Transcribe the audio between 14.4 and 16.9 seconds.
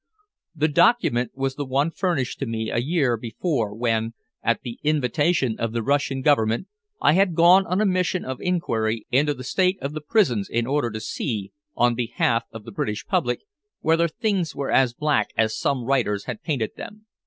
were as black as some writers had painted